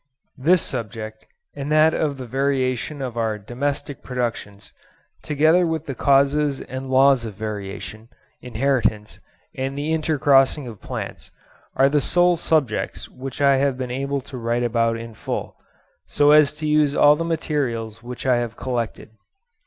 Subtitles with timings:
[0.39, 4.73] This subject, and that of the variation of our domestic productions,
[5.21, 8.09] together with the causes and laws of variation,
[8.41, 9.19] inheritance,
[9.55, 11.29] and the intercrossing of plants,
[11.75, 15.55] are the sole subjects which I have been able to write about in full,
[16.07, 19.11] so as to use all the materials which I have collected.